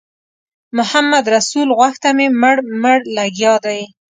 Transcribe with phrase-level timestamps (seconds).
[0.77, 3.81] محمدرسول غوږ ته مې مړ مړ لګیا دی.